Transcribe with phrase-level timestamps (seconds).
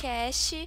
[0.00, 0.64] podcast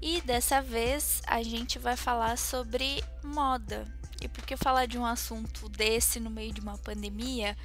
[0.00, 3.84] e dessa vez a gente vai falar sobre moda.
[4.22, 7.56] E por que falar de um assunto desse no meio de uma pandemia?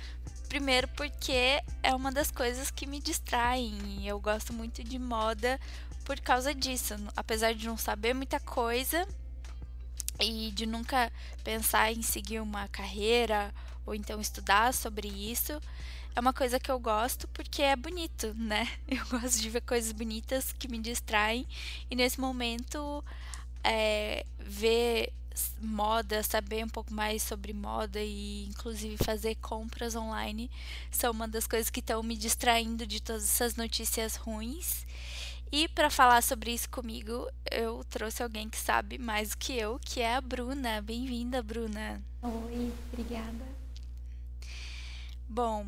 [0.49, 5.59] Primeiro, porque é uma das coisas que me distraem e eu gosto muito de moda
[6.03, 6.95] por causa disso.
[7.15, 9.07] Apesar de não saber muita coisa
[10.19, 11.11] e de nunca
[11.43, 13.53] pensar em seguir uma carreira
[13.85, 15.59] ou então estudar sobre isso,
[16.15, 18.67] é uma coisa que eu gosto porque é bonito, né?
[18.87, 21.47] Eu gosto de ver coisas bonitas que me distraem
[21.89, 23.03] e nesse momento
[23.63, 25.11] é, ver
[25.59, 30.51] moda, saber um pouco mais sobre moda e inclusive fazer compras online
[30.91, 34.85] são uma das coisas que estão me distraindo de todas essas notícias ruins.
[35.51, 39.79] E para falar sobre isso comigo, eu trouxe alguém que sabe mais do que eu,
[39.79, 40.81] que é a Bruna.
[40.81, 42.01] Bem-vinda, Bruna.
[42.23, 43.45] Oi, obrigada.
[45.29, 45.67] Bom,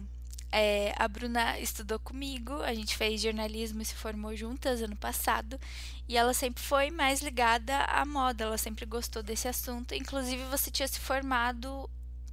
[0.51, 5.59] é, a Bruna estudou comigo, a gente fez jornalismo e se formou juntas ano passado,
[6.07, 9.93] e ela sempre foi mais ligada à moda, ela sempre gostou desse assunto.
[9.93, 11.89] Inclusive, você tinha se formado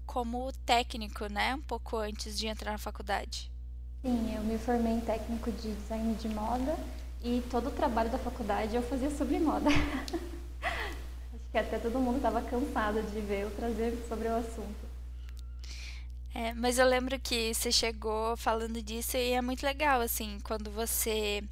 [0.06, 1.54] como técnico, né?
[1.54, 3.50] Um pouco antes de entrar na faculdade.
[4.02, 6.76] Sim, eu me formei em técnico de design de moda
[7.22, 9.70] e todo o trabalho da faculdade eu fazia sobre moda.
[10.60, 14.91] Acho que até todo mundo estava cansado de ver eu trazer sobre o assunto.
[16.34, 20.70] É, mas eu lembro que você chegou falando disso e é muito legal, assim, quando
[20.70, 21.44] você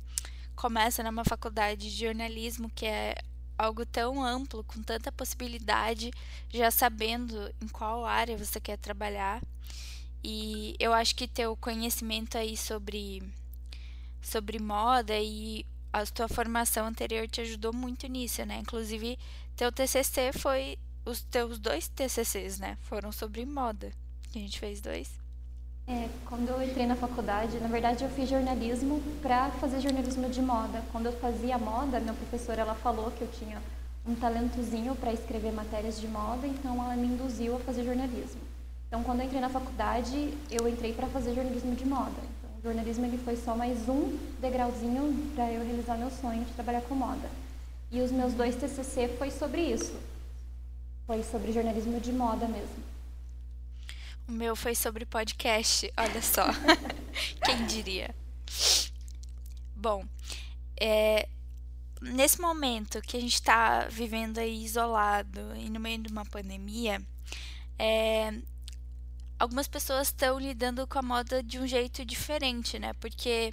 [0.56, 3.14] começa numa faculdade de jornalismo, que é
[3.58, 6.10] algo tão amplo, com tanta possibilidade,
[6.48, 9.42] já sabendo em qual área você quer trabalhar.
[10.24, 13.22] E eu acho que ter o conhecimento aí sobre,
[14.22, 18.60] sobre moda e a tua formação anterior te ajudou muito nisso, né?
[18.60, 19.18] Inclusive,
[19.56, 22.78] teu TCC foi os teus dois TCCs, né?
[22.82, 23.92] Foram sobre moda
[24.38, 25.10] a gente fez dois.
[25.86, 30.40] É, quando eu entrei na faculdade, na verdade eu fiz jornalismo para fazer jornalismo de
[30.40, 30.82] moda.
[30.92, 33.60] Quando eu fazia moda, minha professora ela falou que eu tinha
[34.06, 38.40] um talentozinho para escrever matérias de moda, então ela me induziu a fazer jornalismo.
[38.86, 42.10] Então, quando eu entrei na faculdade, eu entrei para fazer jornalismo de moda.
[42.10, 46.52] Então, o jornalismo ele foi só mais um degrauzinho para eu realizar meu sonho de
[46.52, 47.30] trabalhar com moda.
[47.90, 49.94] E os meus dois TCC foi sobre isso.
[51.06, 52.89] Foi sobre jornalismo de moda mesmo.
[54.30, 56.46] O meu foi sobre podcast, olha só.
[57.44, 58.14] Quem diria?
[59.74, 60.06] Bom,
[60.80, 61.28] é,
[62.00, 67.02] nesse momento que a gente está vivendo aí isolado e no meio de uma pandemia,
[67.76, 68.32] é,
[69.36, 72.92] algumas pessoas estão lidando com a moda de um jeito diferente, né?
[73.00, 73.52] Porque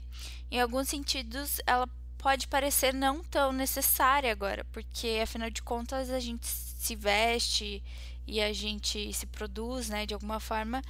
[0.51, 1.89] em alguns sentidos ela
[2.19, 7.83] pode parecer não tão necessária agora, porque afinal de contas a gente se veste
[8.27, 10.83] e a gente se produz, né, de alguma forma,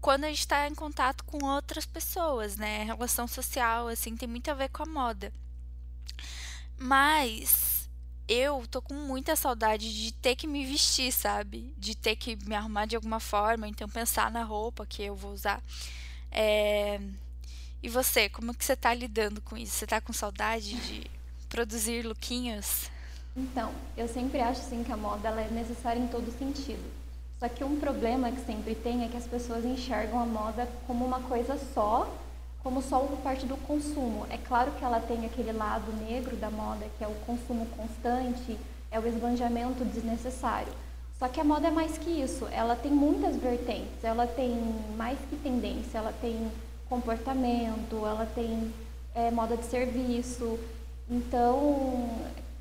[0.00, 2.82] quando a gente está em contato com outras pessoas, né?
[2.82, 5.32] Relação social, assim, tem muito a ver com a moda.
[6.76, 7.88] Mas
[8.26, 11.72] eu tô com muita saudade de ter que me vestir, sabe?
[11.78, 15.32] De ter que me arrumar de alguma forma, então pensar na roupa que eu vou
[15.32, 15.62] usar.
[16.30, 17.00] É...
[17.82, 19.72] E você, como que você tá lidando com isso?
[19.74, 21.10] Você tá com saudade de
[21.48, 22.90] produzir lookinhos?
[23.36, 26.82] Então, eu sempre acho assim que a moda ela é necessária em todo sentido.
[27.38, 31.04] Só que um problema que sempre tem é que as pessoas enxergam a moda como
[31.04, 32.08] uma coisa só,
[32.62, 34.26] como só uma parte do consumo.
[34.30, 38.56] É claro que ela tem aquele lado negro da moda, que é o consumo constante,
[38.90, 40.72] é o esbanjamento desnecessário.
[41.18, 44.56] Só que a moda é mais que isso, ela tem muitas vertentes, ela tem
[44.96, 46.50] mais que tendência, ela tem
[46.88, 48.72] comportamento, ela tem
[49.14, 50.58] é, moda de serviço.
[51.10, 52.08] Então,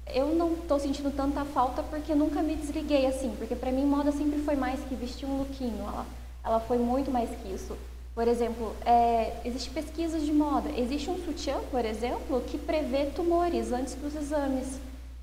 [0.08, 4.12] eu não estou sentindo tanta falta porque nunca me desliguei assim, porque para mim moda
[4.12, 6.06] sempre foi mais que vestir um lookinho, ela,
[6.44, 7.78] ela foi muito mais que isso.
[8.14, 10.70] Por exemplo, é, existe pesquisas de moda.
[10.78, 14.80] Existe um sutiã, por exemplo, que prevê tumores antes dos exames.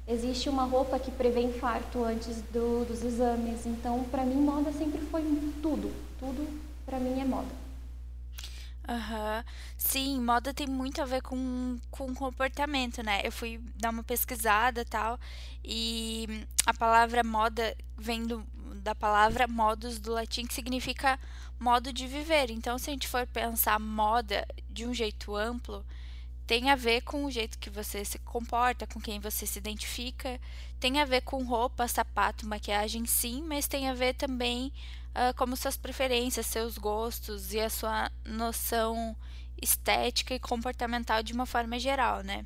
[0.06, 3.66] Existe uma roupa que prevê infarto antes do, dos exames.
[3.66, 5.22] Então, para mim, moda sempre foi
[5.60, 5.92] tudo.
[6.18, 6.48] Tudo
[6.86, 7.57] para mim é moda.
[8.88, 9.44] Aham.
[9.76, 13.20] Sim, moda tem muito a ver com, com comportamento, né?
[13.22, 15.18] Eu fui dar uma pesquisada tal,
[15.62, 16.26] e
[16.64, 18.42] a palavra moda vem do,
[18.82, 21.18] da palavra modus do latim, que significa
[21.60, 22.50] modo de viver.
[22.50, 25.84] Então, se a gente for pensar moda de um jeito amplo,
[26.46, 30.40] tem a ver com o jeito que você se comporta, com quem você se identifica,
[30.80, 34.72] tem a ver com roupa, sapato, maquiagem, sim, mas tem a ver também
[35.10, 39.16] uh, como suas preferências, seus gostos e a sua noção
[39.60, 42.44] estética e comportamental de uma forma geral, né?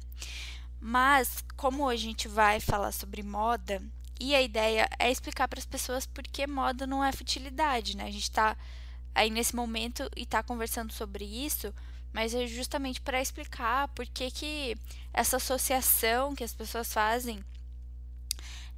[0.81, 3.83] Mas, como a gente vai falar sobre moda,
[4.19, 8.05] e a ideia é explicar para as pessoas por que moda não é futilidade, né?
[8.05, 8.57] A gente está
[9.15, 11.75] aí nesse momento e estar tá conversando sobre isso,
[12.13, 14.77] mas é justamente para explicar por que, que
[15.13, 17.43] essa associação que as pessoas fazem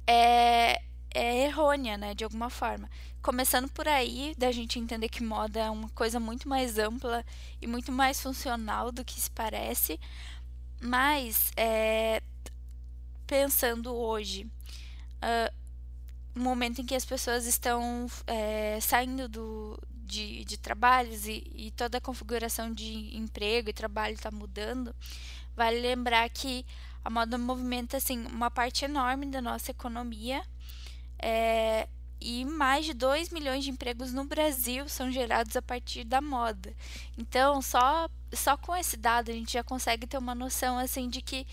[0.07, 0.81] é,
[1.15, 2.89] é errônea, né, de alguma forma.
[3.21, 7.25] Começando por aí, da gente entender que moda é uma coisa muito mais ampla
[7.61, 9.99] e muito mais funcional do que se parece,
[10.81, 12.21] mas é,
[13.25, 14.43] pensando hoje,
[15.23, 21.71] uh, momento em que as pessoas estão é, saindo do, de, de trabalhos e, e,
[21.71, 24.93] toda a configuração de emprego e trabalho está mudando,
[25.55, 26.65] vale lembrar que
[27.03, 30.43] a moda movimenta assim, uma parte enorme da nossa economia
[31.19, 31.87] é,
[32.19, 36.73] e mais de 2 milhões de empregos no Brasil são gerados a partir da moda.
[37.17, 41.21] Então, só, só com esse dado a gente já consegue ter uma noção assim de
[41.21, 41.45] que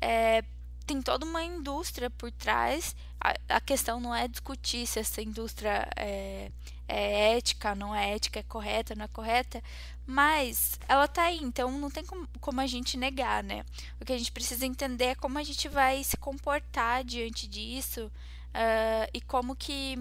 [0.00, 0.42] é,
[0.86, 2.94] tem toda uma indústria por trás.
[3.20, 6.50] A, a, questão não é discutir se essa indústria é,
[6.88, 9.62] é, ética, não é ética, é correta, não é correta,
[10.06, 13.64] mas ela tá aí, então não tem como, como a gente negar, né?
[14.00, 18.10] O que a gente precisa entender é como a gente vai se comportar diante disso
[18.56, 19.96] uh, e como que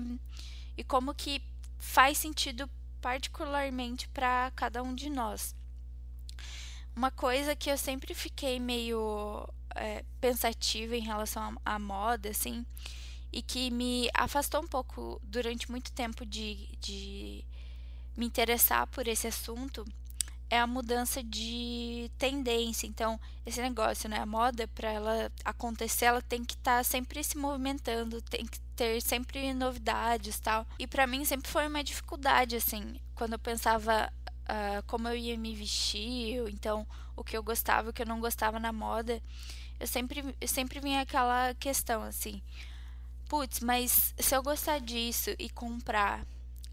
[0.78, 1.42] e como que
[1.78, 2.70] faz sentido
[3.02, 5.56] particularmente para cada um de nós.
[6.96, 12.66] Uma coisa que eu sempre fiquei meio é, pensativa em relação à, moda, assim,
[13.32, 17.46] e que me afastou um pouco durante muito tempo de, de
[18.16, 19.86] me interessar por esse assunto
[20.56, 22.88] é a mudança de tendência.
[22.88, 24.20] Então, esse negócio, né?
[24.20, 28.60] A moda, para ela acontecer, ela tem que estar tá sempre se movimentando, tem que
[28.76, 30.66] ter sempre novidades tal.
[30.80, 34.12] E para mim sempre foi uma dificuldade, assim, quando eu pensava
[34.44, 36.86] uh, como eu ia me vestir, então
[37.16, 39.22] o que eu gostava, o que eu não gostava na moda
[39.80, 42.42] eu sempre, eu sempre vinha aquela questão assim,
[43.28, 46.26] putz, mas se eu gostar disso e comprar,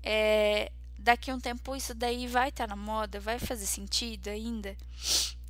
[0.02, 0.70] é,
[1.03, 4.77] daqui a um tempo isso daí vai estar tá na moda, vai fazer sentido ainda.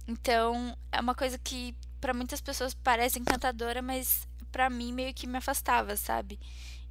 [0.09, 5.27] Então, é uma coisa que para muitas pessoas parece encantadora, mas para mim meio que
[5.27, 6.39] me afastava, sabe?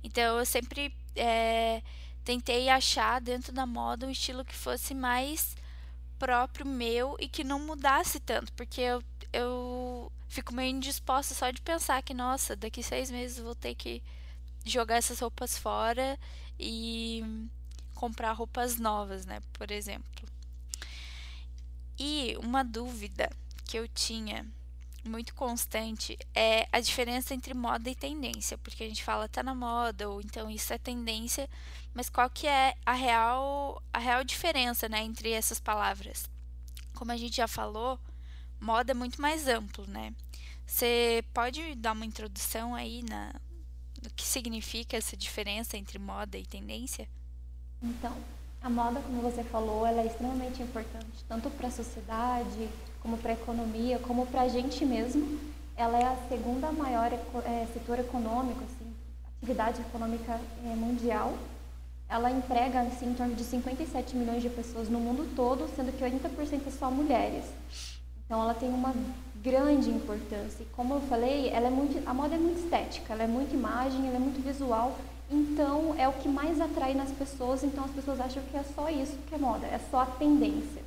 [0.04, 1.82] Então, eu sempre é,
[2.24, 5.56] tentei achar dentro da moda um estilo que fosse mais
[6.18, 9.04] próprio meu e que não mudasse tanto, porque eu,
[9.34, 14.02] eu fico meio indisposta só de pensar que, nossa, daqui seis meses vou ter que
[14.64, 16.18] jogar essas roupas fora
[16.60, 17.24] e
[18.02, 19.40] comprar roupas novas, né?
[19.54, 20.26] Por exemplo.
[22.00, 23.30] E uma dúvida
[23.64, 24.44] que eu tinha
[25.06, 29.54] muito constante é a diferença entre moda e tendência, porque a gente fala tá na
[29.54, 31.48] moda ou então isso é tendência,
[31.94, 36.28] mas qual que é a real a real diferença, né, entre essas palavras?
[36.96, 38.00] Como a gente já falou,
[38.60, 40.12] moda é muito mais amplo, né?
[40.66, 43.36] Você pode dar uma introdução aí na
[44.02, 47.08] no que significa essa diferença entre moda e tendência?
[47.84, 48.12] Então,
[48.62, 52.70] a moda, como você falou, ela é extremamente importante, tanto para a sociedade,
[53.02, 55.40] como para a economia, como para a gente mesmo.
[55.76, 58.94] Ela é a segunda maior é, setor econômico, assim,
[59.38, 61.34] atividade econômica é, mundial.
[62.08, 66.04] Ela emprega assim, em torno de 57 milhões de pessoas no mundo todo, sendo que
[66.04, 67.46] 80% é só mulheres.
[68.26, 68.94] Então, ela tem uma
[69.42, 70.62] grande importância.
[70.62, 73.56] E como eu falei, ela é muito, a moda é muito estética, ela é muito
[73.56, 74.96] imagem, ela é muito visual.
[75.32, 77.64] Então, é o que mais atrai nas pessoas.
[77.64, 80.82] Então, as pessoas acham que é só isso que é moda, é só a tendência.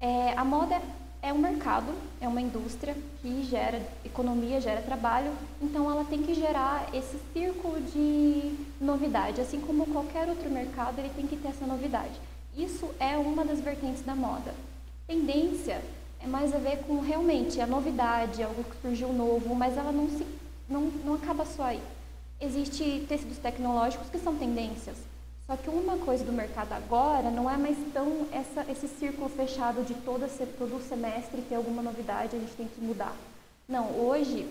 [0.00, 0.80] É, a moda
[1.20, 5.32] é um mercado, é uma indústria que gera economia, gera trabalho.
[5.60, 9.40] Então, ela tem que gerar esse círculo de novidade.
[9.42, 12.18] Assim como qualquer outro mercado, ele tem que ter essa novidade.
[12.56, 14.54] Isso é uma das vertentes da moda.
[15.06, 15.82] Tendência
[16.20, 20.08] é mais a ver com realmente a novidade, algo que surgiu novo, mas ela não,
[20.08, 20.26] se,
[20.68, 21.82] não, não acaba só aí.
[22.40, 24.96] Existem tecidos tecnológicos que são tendências,
[25.46, 29.82] só que uma coisa do mercado agora não é mais tão essa, esse círculo fechado
[29.84, 30.28] de todo,
[30.58, 33.16] todo semestre ter alguma novidade, a gente tem que mudar.
[33.68, 34.46] Não, hoje,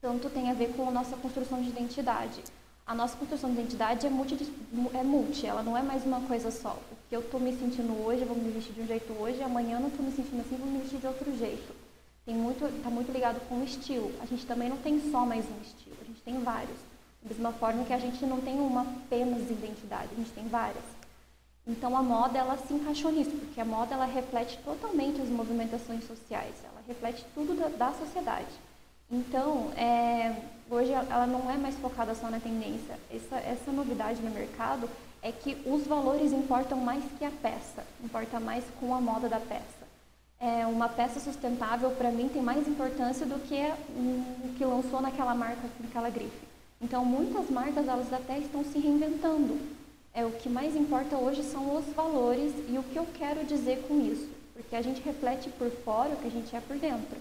[0.00, 2.42] tanto tem a ver com a nossa construção de identidade
[2.86, 4.36] a nossa construção de identidade é multi,
[4.92, 6.78] é multi, ela não é mais uma coisa só.
[6.92, 9.42] O que eu estou me sentindo hoje, eu vou me vestir de um jeito hoje,
[9.42, 11.74] amanhã eu não estou me sentindo assim, vou me vestir de outro jeito.
[12.26, 14.12] Tem muito, está muito ligado com o estilo.
[14.20, 16.76] A gente também não tem só mais um estilo, a gente tem vários.
[17.24, 20.84] Da mesma forma que a gente não tem uma apenas identidade, a gente tem várias.
[21.66, 26.06] Então a moda ela se encaixou nisso, porque a moda ela reflete totalmente as movimentações
[26.06, 28.52] sociais, ela reflete tudo da, da sociedade.
[29.10, 30.34] Então, é,
[30.70, 32.98] hoje ela não é mais focada só na tendência.
[33.10, 34.88] Essa, essa novidade no mercado
[35.22, 39.40] é que os valores importam mais que a peça, importa mais com a moda da
[39.40, 39.84] peça.
[40.38, 45.34] É, uma peça sustentável, para mim, tem mais importância do que o que lançou naquela
[45.34, 46.53] marca, naquela grife.
[46.84, 49.58] Então, muitas marcas, elas até estão se reinventando.
[50.12, 53.82] É o que mais importa hoje são os valores e o que eu quero dizer
[53.88, 57.16] com isso, porque a gente reflete por fora o que a gente é por dentro.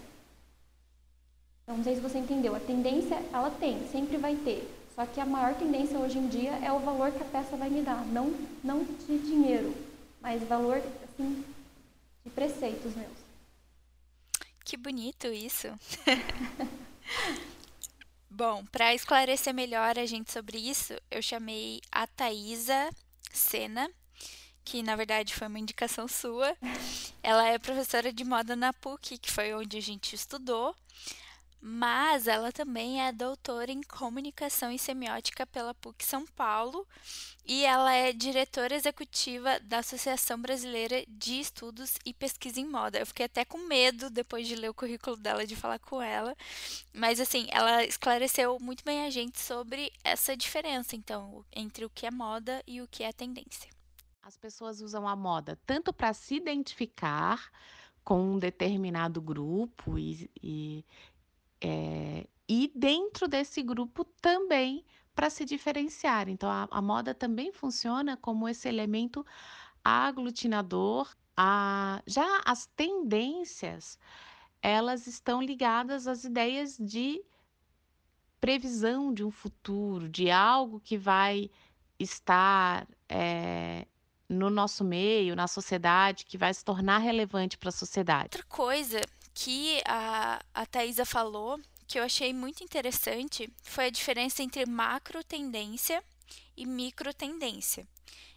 [1.63, 2.53] Então, não sei se você entendeu.
[2.53, 4.69] A tendência, ela tem, sempre vai ter.
[4.93, 7.69] Só que a maior tendência hoje em dia é o valor que a peça vai
[7.69, 9.73] me dar, não, não de dinheiro,
[10.21, 11.41] mas valor, assim,
[12.25, 13.23] de preceitos meus.
[14.65, 15.69] Que bonito isso.
[18.35, 22.89] Bom, para esclarecer melhor a gente sobre isso, eu chamei a Thaisa
[23.31, 23.87] Sena,
[24.65, 26.57] que na verdade foi uma indicação sua.
[27.21, 30.75] Ela é professora de moda na PUC, que foi onde a gente estudou
[31.65, 36.85] mas ela também é doutora em comunicação e semiótica pela PUC São Paulo
[37.45, 42.99] e ela é diretora executiva da Associação Brasileira de Estudos e Pesquisa em Moda.
[42.99, 46.35] Eu fiquei até com medo depois de ler o currículo dela de falar com ela,
[46.93, 52.05] mas assim, ela esclareceu muito bem a gente sobre essa diferença então entre o que
[52.05, 53.69] é moda e o que é tendência.
[54.21, 57.49] As pessoas usam a moda tanto para se identificar
[58.03, 60.85] com um determinado grupo e, e,
[61.63, 66.27] é, e dentro desse grupo também para se diferenciar.
[66.27, 69.25] Então, a, a, moda também funciona como esse elemento
[69.83, 71.15] aglutinador.
[71.37, 73.97] A, já as tendências,
[74.61, 77.23] elas estão ligadas às ideias de
[78.41, 81.49] previsão de um futuro, de algo que vai
[81.97, 83.87] estar é,
[84.27, 88.37] no nosso meio, na sociedade, que vai se tornar relevante para a sociedade.
[88.37, 88.99] Outra coisa
[89.33, 95.23] que a, a Thaisa falou, que eu achei muito interessante, foi a diferença entre macro
[95.23, 96.03] tendência
[96.55, 97.87] e micro tendência.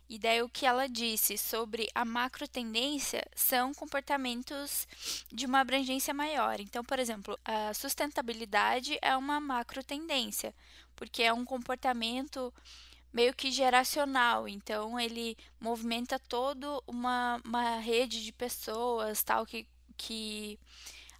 [0.08, 4.86] E daí o que ela disse sobre a macro tendência são comportamentos
[5.32, 6.60] de uma abrangência maior.
[6.60, 10.54] Então, por exemplo, a sustentabilidade é uma macro tendência,
[10.94, 12.54] porque é um comportamento
[13.12, 14.46] meio que geracional.
[14.46, 20.58] Então, ele movimenta toda uma, uma rede de pessoas, tal, que que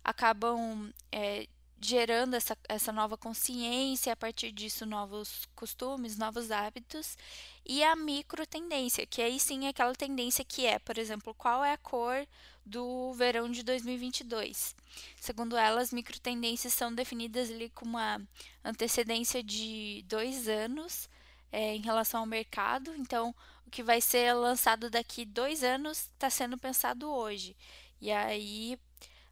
[0.04, 1.48] acabam é,
[1.80, 7.16] gerando essa, essa nova consciência, a partir disso, novos costumes, novos hábitos,
[7.64, 11.64] e a micro tendência, que aí sim é aquela tendência que é, por exemplo, qual
[11.64, 12.26] é a cor
[12.64, 14.74] do verão de 2022.
[15.20, 18.20] Segundo elas, micro tendências são definidas ali com uma
[18.64, 21.08] antecedência de dois anos
[21.52, 23.34] é, em relação ao mercado, então
[23.66, 27.56] o que vai ser lançado daqui dois anos está sendo pensado hoje.
[28.00, 28.78] E aí,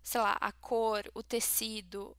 [0.02, 2.16] sei lá, a cor, o tecido,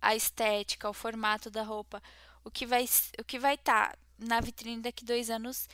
[0.00, 2.02] a estética, o formato da roupa,
[2.44, 2.84] o que vai
[3.20, 5.68] o que vai estar tá na vitrine daqui dois anos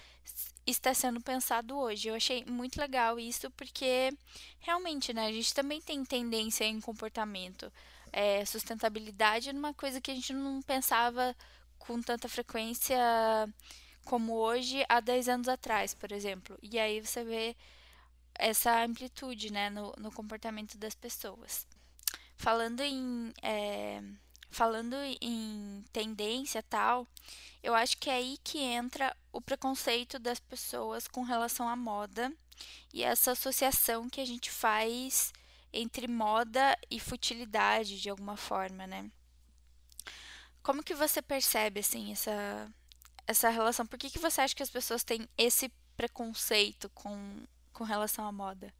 [0.66, 2.08] está sendo pensado hoje.
[2.08, 4.12] Eu achei muito legal isso porque
[4.60, 7.72] realmente, né, a gente também tem tendência em comportamento.
[8.12, 11.36] É, sustentabilidade numa coisa que a gente não pensava
[11.78, 12.96] com tanta frequência
[14.04, 16.58] como hoje há 10 anos atrás, por exemplo.
[16.62, 17.56] E aí você vê
[18.38, 21.66] essa amplitude né, no, no comportamento das pessoas.
[22.36, 24.00] Falando em, é,
[24.48, 27.06] falando em tendência tal,
[27.62, 32.32] eu acho que é aí que entra o preconceito das pessoas com relação à moda
[32.94, 35.32] e essa associação que a gente faz
[35.72, 39.10] entre moda e futilidade de alguma forma, né?
[40.62, 42.70] Como que você percebe assim essa
[43.26, 43.86] essa relação?
[43.86, 47.42] Por que, que você acha que as pessoas têm esse preconceito com
[47.78, 48.74] com relação à moda?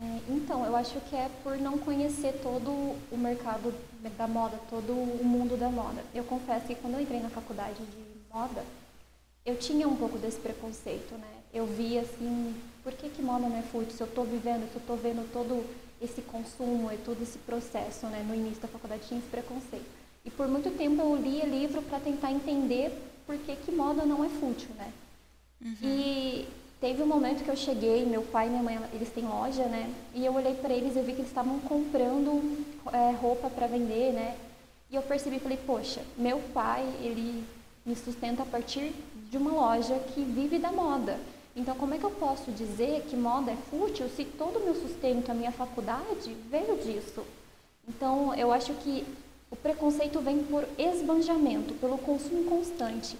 [0.00, 3.74] É, então, eu acho que é por não conhecer todo o mercado
[4.16, 6.02] da moda, todo o mundo da moda.
[6.14, 8.64] Eu confesso que quando eu entrei na faculdade de moda,
[9.44, 11.28] eu tinha um pouco desse preconceito, né?
[11.52, 13.90] Eu via assim, por que, que moda não é fútil?
[13.90, 15.66] Se eu estou vivendo, se eu estou vendo todo
[16.00, 18.24] esse consumo e todo esse processo, né?
[18.26, 19.86] No início da faculdade tinha esse preconceito.
[20.24, 22.92] E por muito tempo eu lia livro para tentar entender
[23.26, 24.92] por que, que moda não é fútil, né?
[25.60, 25.76] Uhum.
[25.82, 26.48] E
[26.80, 29.92] Teve um momento que eu cheguei, meu pai e minha mãe, eles têm loja, né?
[30.14, 34.12] E eu olhei para eles e vi que eles estavam comprando é, roupa para vender,
[34.12, 34.36] né?
[34.88, 37.42] E eu percebi, falei, poxa, meu pai, ele
[37.84, 38.92] me sustenta a partir
[39.28, 41.18] de uma loja que vive da moda.
[41.56, 44.76] Então, como é que eu posso dizer que moda é fútil se todo o meu
[44.76, 47.24] sustento, a minha faculdade, veio disso?
[47.88, 49.04] Então, eu acho que
[49.50, 53.16] o preconceito vem por esbanjamento, pelo consumo constante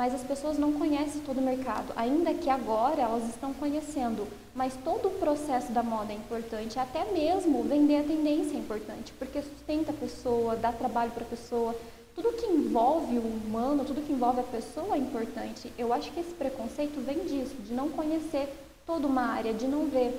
[0.00, 4.72] mas as pessoas não conhecem todo o mercado, ainda que agora elas estão conhecendo, mas
[4.82, 9.42] todo o processo da moda é importante, até mesmo vender a tendência é importante, porque
[9.42, 11.76] sustenta a pessoa, dá trabalho para a pessoa,
[12.14, 15.70] tudo que envolve o humano, tudo que envolve a pessoa é importante.
[15.76, 18.48] Eu acho que esse preconceito vem disso, de não conhecer
[18.86, 20.18] toda uma área, de não ver.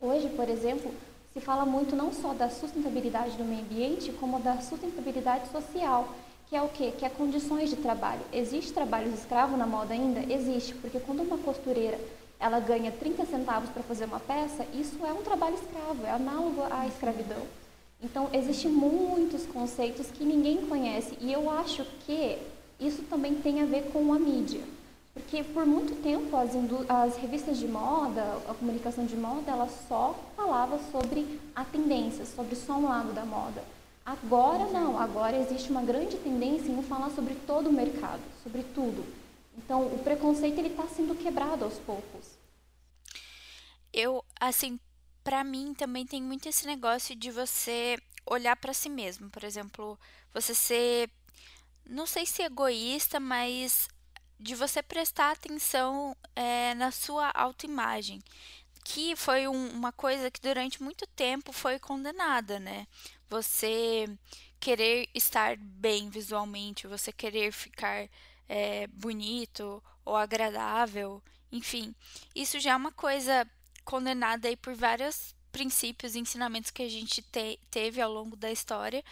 [0.00, 0.90] Hoje, por exemplo,
[1.34, 6.08] se fala muito não só da sustentabilidade do meio ambiente, como da sustentabilidade social
[6.52, 6.92] que é o quê?
[6.98, 8.20] Que é condições de trabalho.
[8.30, 10.20] Existe trabalho escravo na moda ainda?
[10.30, 11.98] Existe, porque quando uma costureira
[12.38, 16.62] ela ganha 30 centavos para fazer uma peça, isso é um trabalho escravo, é análogo
[16.70, 17.40] à escravidão.
[18.02, 22.36] Então, existem muitos conceitos que ninguém conhece e eu acho que
[22.78, 24.60] isso também tem a ver com a mídia.
[25.14, 26.50] Porque por muito tempo as,
[26.86, 32.54] as, revistas de moda, a comunicação de moda, ela só falava sobre a tendência, sobre
[32.56, 33.64] só um lado da moda.
[34.04, 39.04] Agora não, agora existe uma grande tendência em falar sobre todo o mercado, sobre tudo.
[39.56, 42.36] Então o preconceito ele está sendo quebrado aos poucos.
[43.92, 44.80] Eu, assim,
[45.22, 49.98] para mim também tem muito esse negócio de você olhar para si mesmo, por exemplo,
[50.32, 51.10] você ser,
[51.84, 53.88] não sei se egoísta, mas
[54.38, 58.20] de você prestar atenção é, na sua autoimagem,
[58.84, 62.86] que foi um, uma coisa que durante muito tempo foi condenada, né?
[63.32, 64.06] Você
[64.60, 68.06] querer estar bem visualmente, você querer ficar
[68.46, 71.94] é, bonito ou agradável, enfim,
[72.34, 73.48] isso já é uma coisa
[73.86, 78.52] condenada aí por vários princípios e ensinamentos que a gente te, teve ao longo da
[78.52, 79.02] história,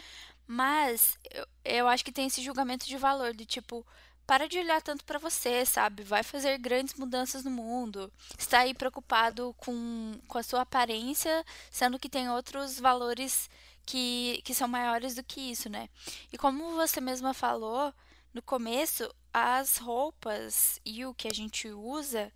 [0.46, 3.86] mas eu, eu acho que tem esse julgamento de valor do tipo
[4.26, 6.04] para de olhar tanto para você, sabe?
[6.04, 8.12] Vai fazer grandes mudanças no mundo.
[8.38, 13.50] Está aí preocupado com, com a sua aparência, sendo que tem outros valores
[13.90, 15.88] que, que são maiores do que isso, né?
[16.32, 17.92] E como você mesma falou
[18.32, 22.32] no começo, as roupas e o que a gente usa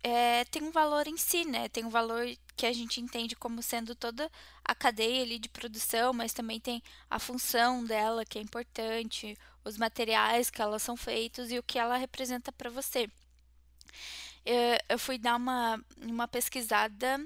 [0.00, 1.68] é, tem um valor em si, né?
[1.68, 2.24] Tem um valor
[2.56, 4.30] que a gente entende como sendo toda
[4.64, 9.76] a cadeia ali de produção, mas também tem a função dela, que é importante, os
[9.76, 13.10] materiais que elas são feitos e o que ela representa para você.
[14.46, 17.18] Eu, eu fui dar uma, uma pesquisada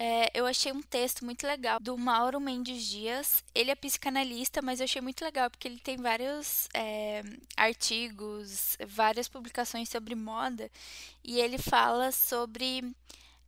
[0.00, 3.42] é, eu achei um texto muito legal do Mauro Mendes Dias.
[3.52, 7.24] Ele é psicanalista, mas eu achei muito legal porque ele tem vários é,
[7.56, 10.70] artigos, várias publicações sobre moda
[11.24, 12.94] e ele fala sobre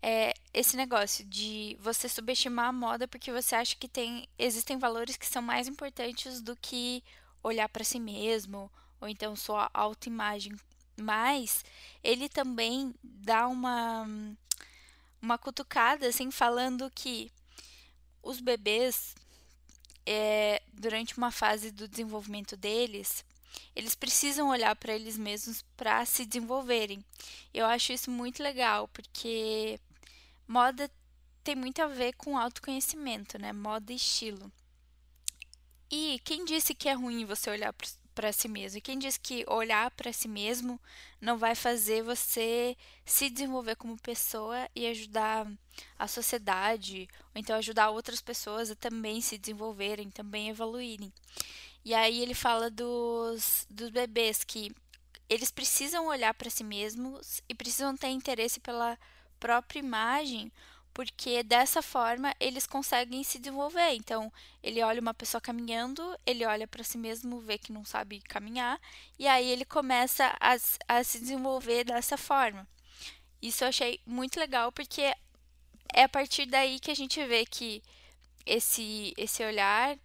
[0.03, 5.17] é, esse negócio de você subestimar a moda porque você acha que tem existem valores
[5.17, 7.05] que são mais importantes do que
[7.45, 8.69] olhar para si mesmo
[9.01, 10.57] ou então sua autoimagem.
[11.01, 11.65] Mas
[12.03, 14.05] ele também dá uma
[15.21, 17.31] uma cutucada, assim, falando que
[18.23, 19.15] os bebês,
[20.07, 23.25] é, durante uma fase do desenvolvimento deles,
[23.75, 27.05] eles precisam olhar para eles mesmos para se desenvolverem.
[27.53, 29.81] Eu acho isso muito legal, porque
[30.47, 30.91] moda
[31.43, 33.53] tem muito a ver com autoconhecimento, né?
[33.53, 34.53] Moda e estilo.
[35.91, 37.75] E quem disse que é ruim você olhar
[38.21, 38.77] para si mesmo.
[38.77, 40.79] E quem diz que olhar para si mesmo
[41.23, 45.51] não vai fazer você se desenvolver como pessoa e ajudar
[45.99, 51.11] a sociedade, ou então ajudar outras pessoas a também se desenvolverem, também evoluírem.
[51.83, 54.71] E aí ele fala dos, dos bebês que
[55.27, 58.99] eles precisam olhar para si mesmos e precisam ter interesse pela
[59.39, 60.53] própria imagem
[60.93, 63.95] porque dessa forma eles conseguem se desenvolver.
[63.95, 68.21] Então, ele olha uma pessoa caminhando, ele olha para si mesmo, vê que não sabe
[68.21, 68.81] caminhar,
[69.19, 70.57] e aí ele começa a,
[70.89, 72.67] a se desenvolver dessa forma.
[73.41, 75.03] Isso eu achei muito legal, porque
[75.95, 77.83] é a partir daí que a gente vê que
[78.47, 79.99] esse, esse olhar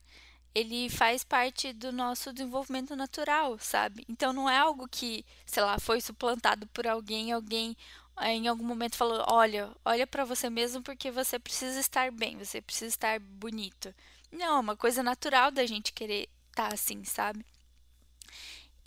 [0.54, 4.06] ele faz parte do nosso desenvolvimento natural, sabe?
[4.08, 7.76] Então não é algo que, sei lá, foi suplantado por alguém, alguém
[8.22, 12.62] em algum momento falou: olha, olha para você mesmo porque você precisa estar bem, você
[12.62, 13.94] precisa estar bonito.
[14.32, 17.46] Não, é uma coisa natural da gente querer estar tá assim, sabe?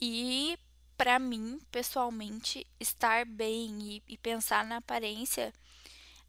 [0.01, 0.59] E
[0.97, 5.53] para mim, pessoalmente, estar bem e, e, pensar na aparência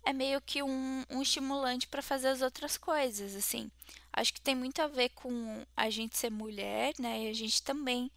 [0.05, 3.71] é meio que um, um estimulante para fazer as outras coisas, assim.
[4.13, 7.23] Acho que tem muito a ver com a gente ser mulher, né?
[7.23, 8.11] E a gente também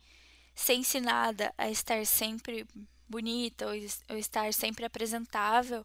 [0.54, 2.66] ser ensinada a estar sempre
[3.12, 3.74] bonita ou,
[4.18, 5.84] estar sempre apresentável,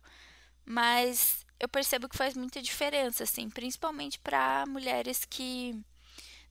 [0.65, 5.75] mas eu percebo que faz muita diferença, assim, principalmente para mulheres que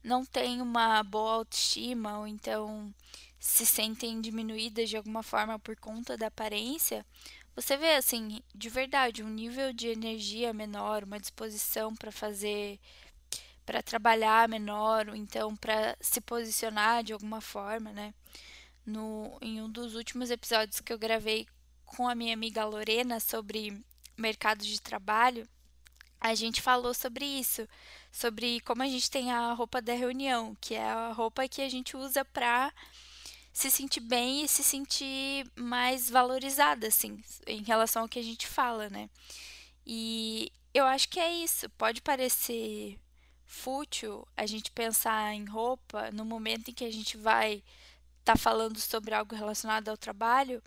[0.03, 2.93] não têm uma boa autoestima ou então
[3.39, 7.05] se sentem diminuídas de alguma forma por conta da aparência.
[7.55, 12.79] Você vê assim, de verdade, um nível de energia menor, uma disposição para fazer
[13.65, 18.13] para trabalhar menor, ou então para se posicionar de alguma forma, né?
[18.87, 21.45] No, em um dos últimos episódios que eu gravei
[21.85, 23.83] com a minha amiga Lorena sobre
[24.17, 25.47] mercado de trabalho,
[26.19, 27.67] a gente falou sobre isso,
[28.11, 31.69] sobre como a gente tem a roupa da reunião, que é a roupa que a
[31.69, 32.73] gente usa para
[33.53, 38.47] se sentir bem e se sentir mais valorizada, assim, em relação ao que a gente
[38.47, 39.09] fala, né?
[39.85, 41.69] E eu acho que é isso.
[41.71, 42.99] Pode parecer
[43.45, 47.63] fútil a gente pensar em roupa no momento em que a gente vai
[48.27, 50.61] estar tá falando sobre algo relacionado ao trabalho,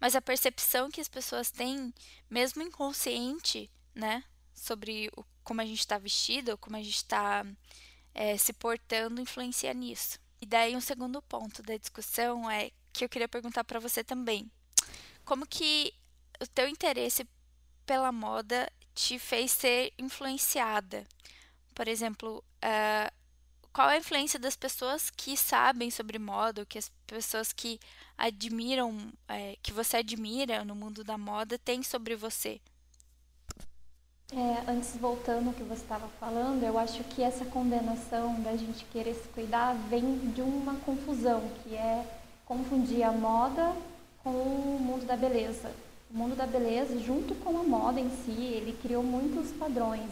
[0.00, 1.92] mas a percepção que as pessoas têm,
[2.30, 4.22] mesmo inconsciente, né,
[4.54, 7.44] sobre o, como a gente está vestido, como a gente está
[8.14, 10.18] é, se portando, influencia nisso.
[10.40, 14.50] E daí um segundo ponto da discussão é que eu queria perguntar para você também,
[15.24, 15.92] como que
[16.40, 17.26] o teu interesse
[17.84, 21.04] pela moda te fez ser influenciada?
[21.74, 23.21] Por exemplo, uh,
[23.72, 27.80] qual a influência das pessoas que sabem sobre moda, que as pessoas que
[28.18, 32.60] admiram, é, que você admira no mundo da moda têm sobre você?
[34.34, 38.84] É, antes, voltando ao que você estava falando, eu acho que essa condenação da gente
[38.86, 42.06] querer se cuidar vem de uma confusão, que é
[42.46, 43.74] confundir a moda
[44.22, 45.70] com o mundo da beleza.
[46.10, 50.10] O mundo da beleza, junto com a moda em si, ele criou muitos padrões?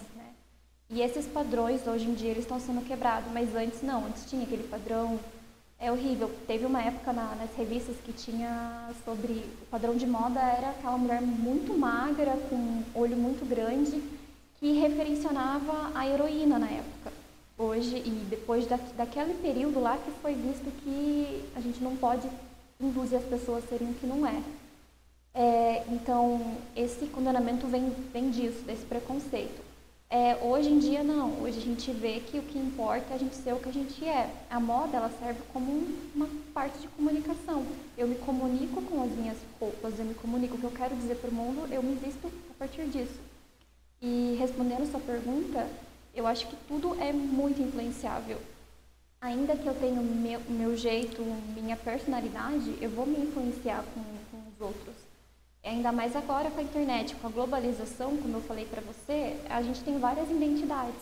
[0.92, 4.42] E esses padrões, hoje em dia, eles estão sendo quebrados, mas antes não, antes tinha
[4.42, 5.20] aquele padrão,
[5.78, 6.28] é horrível.
[6.48, 10.98] Teve uma época na, nas revistas que tinha sobre, o padrão de moda era aquela
[10.98, 14.02] mulher muito magra, com olho muito grande,
[14.58, 17.12] que referenciava a heroína na época.
[17.56, 22.28] Hoje, e depois da, daquele período lá que foi visto que a gente não pode
[22.80, 24.42] induzir as pessoas a serem o que não é.
[25.32, 29.69] É, então, esse condenamento vem, vem disso, desse preconceito.
[30.12, 31.40] É, hoje em dia, não.
[31.40, 33.72] Hoje a gente vê que o que importa é a gente ser o que a
[33.72, 34.28] gente é.
[34.50, 37.64] A moda, ela serve como uma parte de comunicação.
[37.96, 41.14] Eu me comunico com as minhas roupas, eu me comunico o que eu quero dizer
[41.14, 43.20] para o mundo, eu me visto a partir disso.
[44.02, 45.68] E respondendo sua pergunta,
[46.12, 48.38] eu acho que tudo é muito influenciável.
[49.20, 51.22] Ainda que eu tenha o meu, meu jeito,
[51.54, 54.99] minha personalidade, eu vou me influenciar com, com os outros.
[55.62, 59.60] Ainda mais agora com a internet, com a globalização, como eu falei para você, a
[59.62, 61.00] gente tem várias identidades.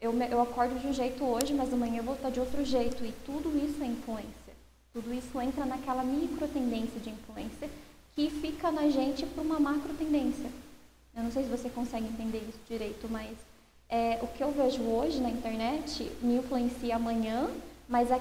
[0.00, 3.04] Eu, eu acordo de um jeito hoje, mas amanhã eu vou estar de outro jeito.
[3.04, 4.54] E tudo isso é influência.
[4.92, 7.68] Tudo isso entra naquela micro tendência de influência
[8.14, 10.50] que fica na gente para uma macro tendência.
[11.14, 13.30] Eu não sei se você consegue entender isso direito, mas
[13.88, 17.50] é, o que eu vejo hoje na internet me influencia amanhã,
[17.88, 18.18] mas a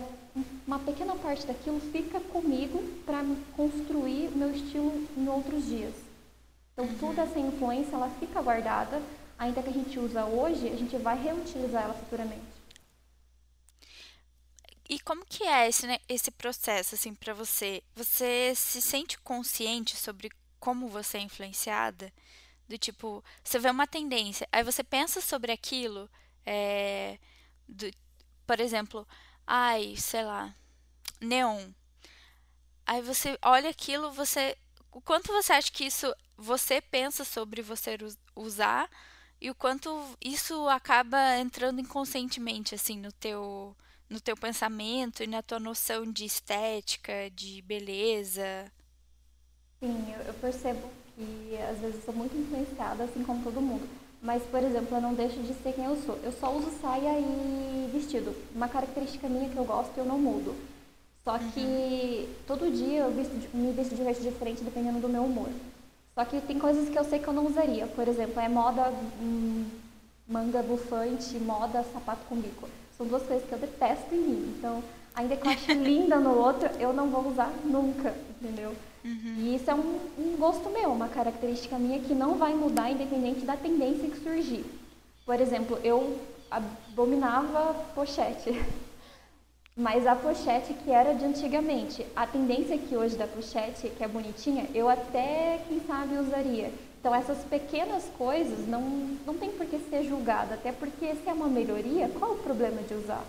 [0.65, 3.23] uma pequena parte daquilo fica comigo para
[3.55, 5.93] construir o meu estilo em outros dias.
[6.73, 6.97] Então, uhum.
[6.97, 9.01] toda essa influência, ela fica guardada,
[9.37, 12.59] ainda que a gente usa hoje, a gente vai reutilizar ela futuramente.
[14.89, 17.83] E como que é esse, né, esse processo, assim, para você?
[17.95, 22.11] Você se sente consciente sobre como você é influenciada?
[22.67, 26.09] Do tipo, você vê uma tendência, aí você pensa sobre aquilo,
[26.45, 27.17] é,
[27.67, 27.89] do,
[28.45, 29.07] por exemplo,
[29.49, 30.53] ai, sei lá,
[31.19, 31.71] neon.
[32.85, 34.55] Aí você olha aquilo, você.
[34.91, 37.97] O quanto você acha que isso você pensa sobre você
[38.35, 38.89] usar
[39.41, 39.89] e o quanto
[40.21, 43.75] isso acaba entrando inconscientemente, assim, no teu,
[44.09, 48.71] no teu pensamento e na tua noção de estética, de beleza.
[49.79, 53.87] Sim, eu percebo que às vezes eu sou muito influenciada, assim como todo mundo.
[54.21, 56.17] Mas, por exemplo, eu não deixo de ser quem eu sou.
[56.23, 58.35] Eu só uso saia e vestido.
[58.53, 60.53] Uma característica minha que eu gosto eu não mudo.
[61.23, 61.51] Só uhum.
[61.51, 62.27] que uhum.
[62.45, 65.49] todo dia eu visto, me visto de um jeito diferente dependendo do meu humor.
[66.15, 67.87] Só que tem coisas que eu sei que eu não usaria.
[67.87, 69.65] Por exemplo, é moda hum,
[70.27, 72.67] manga bufante, moda sapato com bico.
[72.97, 74.55] São duas coisas que eu detesto em mim.
[74.57, 74.83] Então,
[75.15, 78.75] ainda que eu ache linda no outro, eu não vou usar nunca, entendeu?
[79.03, 79.35] Uhum.
[79.37, 83.45] E isso é um, um gosto meu, uma característica minha que não vai mudar independente
[83.45, 84.65] da tendência que surgir.
[85.25, 88.49] Por exemplo, eu abominava pochete.
[89.75, 94.07] Mas a pochete que era de antigamente, a tendência que hoje da pochete, que é
[94.09, 96.69] bonitinha, eu até, quem sabe, usaria.
[96.99, 98.81] Então, essas pequenas coisas não,
[99.25, 102.81] não tem por que ser julgada, até porque se é uma melhoria, qual o problema
[102.81, 103.23] de usar,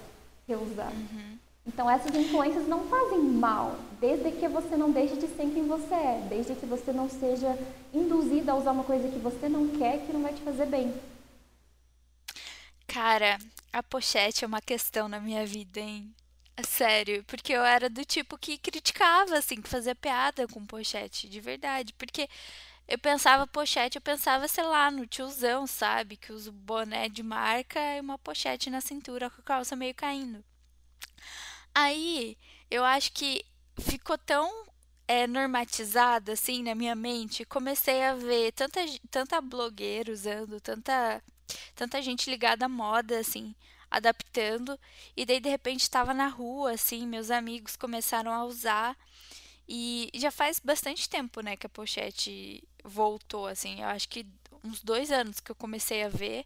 [0.49, 0.91] reusar?
[0.91, 1.39] Uhum.
[1.67, 5.95] Então, essas influências não fazem mal, desde que você não deixe de ser quem você
[5.95, 7.57] é, desde que você não seja
[7.93, 10.93] induzida a usar uma coisa que você não quer, que não vai te fazer bem.
[12.87, 13.39] Cara,
[13.73, 16.13] a pochete é uma questão na minha vida, hein?
[16.67, 21.41] Sério, porque eu era do tipo que criticava, assim, que fazia piada com pochete, de
[21.41, 21.93] verdade.
[21.95, 22.29] Porque
[22.89, 26.17] eu pensava pochete, eu pensava, sei lá, no tiozão, sabe?
[26.17, 30.45] Que usa boné de marca e uma pochete na cintura com a calça meio caindo.
[31.75, 32.37] Aí,
[32.71, 33.45] eu acho que
[33.79, 34.67] ficou tão
[35.09, 38.81] é, normatizada assim na minha mente, comecei a ver tanta,
[39.11, 41.23] tanta blogueira usando, tanta,
[41.75, 43.55] tanta gente ligada à moda, assim,
[43.91, 44.79] adaptando,
[45.17, 48.97] e daí de repente estava na rua, assim, meus amigos começaram a usar,
[49.69, 54.27] e já faz bastante tempo, né, que a pochete voltou, assim, eu acho que
[54.65, 56.45] uns dois anos que eu comecei a ver,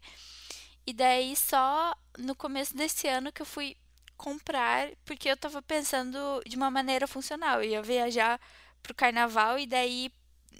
[0.87, 3.75] E daí só no começo desse ano que eu fui
[4.17, 7.61] comprar, porque eu tava pensando de uma maneira funcional.
[7.61, 8.39] Eu ia viajar
[8.81, 10.11] pro carnaval e daí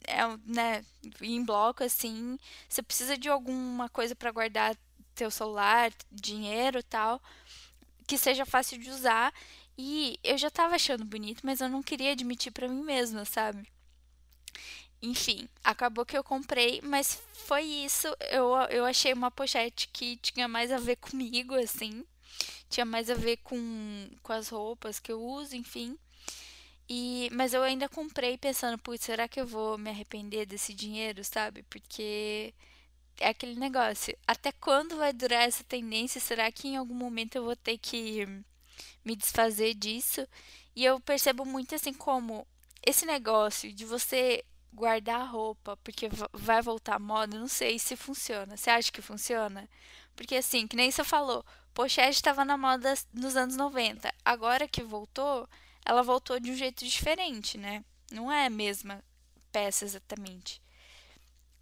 [0.08, 0.86] é, né,
[1.22, 2.38] em bloco assim,
[2.70, 4.76] você precisa de alguma coisa para guardar
[5.16, 7.22] teu celular, dinheiro, tal,
[8.08, 9.34] que seja fácil de usar.
[9.78, 13.68] E eu já tava achando bonito, mas eu não queria admitir para mim mesma, sabe?
[15.02, 18.08] Enfim, acabou que eu comprei, mas foi isso.
[18.32, 22.06] Eu, eu achei uma pochete que tinha mais a ver comigo, assim.
[22.70, 25.98] Tinha mais a ver com, com as roupas que eu uso, enfim.
[26.90, 31.24] E, mas eu ainda comprei pensando, putz, será que eu vou me arrepender desse dinheiro,
[31.24, 31.64] sabe?
[31.64, 32.54] Porque
[33.20, 34.16] é aquele negócio.
[34.28, 36.22] Até quando vai durar essa tendência?
[36.22, 38.26] Será que em algum momento eu vou ter que
[39.04, 40.28] me desfazer disso?
[40.76, 42.46] E eu percebo muito assim como
[42.86, 48.58] esse negócio de você guardar roupa porque vai voltar à moda, não sei se funciona.
[48.58, 49.68] Você acha que funciona?
[50.16, 54.14] Porque assim, que nem você falou, pochete estava na moda nos anos 90.
[54.24, 55.48] Agora que voltou,
[55.86, 57.84] ela voltou de um jeito diferente, né?
[58.12, 59.04] Não é a mesma
[59.52, 60.62] peça exatamente.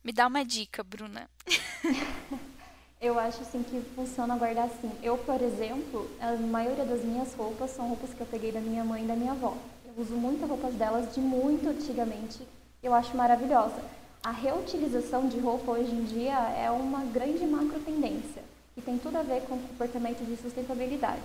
[0.03, 1.29] Me dá uma dica, Bruna.
[2.99, 4.91] eu acho assim que funciona guardar assim.
[5.01, 8.83] Eu, por exemplo, a maioria das minhas roupas são roupas que eu peguei da minha
[8.83, 9.57] mãe e da minha avó.
[9.85, 12.47] Eu uso muitas roupas delas de muito antigamente.
[12.81, 13.81] Eu acho maravilhosa.
[14.25, 18.41] A reutilização de roupa hoje em dia é uma grande macro tendência
[18.77, 21.23] e tem tudo a ver com o comportamento de sustentabilidade.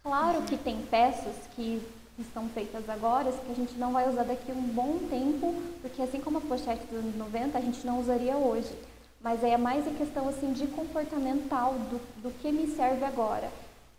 [0.00, 1.82] Claro que tem peças que
[2.16, 6.20] estão feitas agora, que a gente não vai usar daqui um bom tempo, porque assim
[6.20, 8.72] como a pochete dos anos 90, a gente não usaria hoje.
[9.20, 13.50] Mas aí é mais a questão assim de comportamental do, do que me serve agora.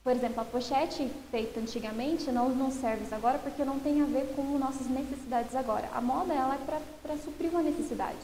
[0.03, 4.33] Por exemplo, a pochete feita antigamente não nos serve agora porque não tem a ver
[4.35, 5.89] com nossas necessidades agora.
[5.93, 8.17] A moda ela é para suprir uma necessidade.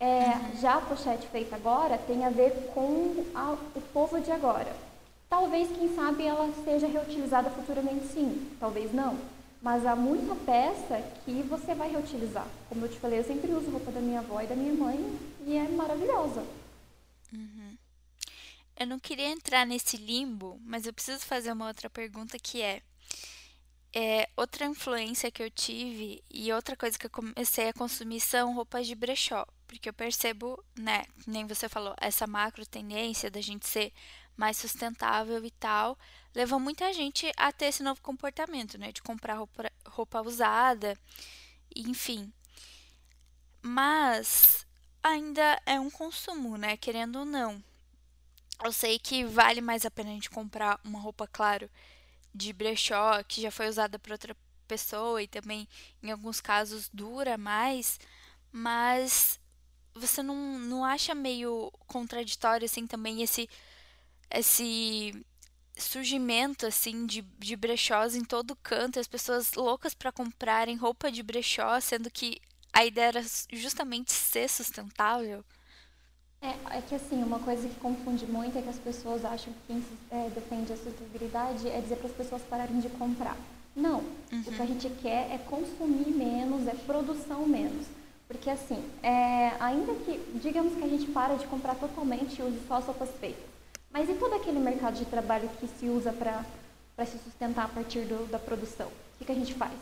[0.00, 4.74] É, já a pochete feita agora tem a ver com a, o povo de agora.
[5.28, 9.16] Talvez, quem sabe, ela seja reutilizada futuramente sim, talvez não.
[9.60, 12.46] Mas há muita peça que você vai reutilizar.
[12.68, 15.18] Como eu te falei, eu sempre uso roupa da minha avó e da minha mãe
[15.46, 16.42] e é maravilhosa.
[17.32, 17.63] Uhum.
[18.76, 22.82] Eu não queria entrar nesse limbo, mas eu preciso fazer uma outra pergunta que é,
[23.94, 28.54] é outra influência que eu tive e outra coisa que eu comecei a consumir são
[28.54, 33.66] roupas de brechó, porque eu percebo, né, nem você falou, essa macro tendência da gente
[33.66, 33.92] ser
[34.36, 35.96] mais sustentável e tal,
[36.34, 38.92] levou muita gente a ter esse novo comportamento, né?
[38.92, 40.98] De comprar roupa, roupa usada,
[41.74, 42.32] enfim.
[43.62, 44.66] Mas
[45.02, 46.76] ainda é um consumo, né?
[46.76, 47.62] Querendo ou não.
[48.62, 51.70] Eu sei que vale mais a pena a gente comprar uma roupa, claro,
[52.34, 54.36] de brechó, que já foi usada por outra
[54.66, 55.68] pessoa e também,
[56.02, 57.98] em alguns casos, dura mais,
[58.52, 59.40] mas
[59.94, 63.48] você não, não acha meio contraditório, assim, também esse
[64.30, 65.14] esse
[65.76, 71.22] surgimento assim de, de brechós em todo canto, as pessoas loucas para comprarem roupa de
[71.22, 72.40] brechó, sendo que
[72.72, 75.44] a ideia era justamente ser sustentável.
[76.44, 79.58] É, é que assim, uma coisa que confunde muito é que as pessoas acham que
[79.66, 83.36] quem é, defende a sustentabilidade é dizer para as pessoas pararem de comprar.
[83.74, 83.98] Não,
[84.30, 84.40] uhum.
[84.40, 84.66] o que a uhum.
[84.66, 87.86] gente quer é consumir menos, é produção menos.
[88.28, 92.60] Porque assim, é, ainda que, digamos que a gente para de comprar totalmente e use
[92.68, 93.54] só as roupas feitas
[93.94, 98.00] mas e todo aquele mercado de trabalho que se usa para se sustentar a partir
[98.00, 98.88] do, da produção?
[98.88, 99.78] O que, que, a gente faz?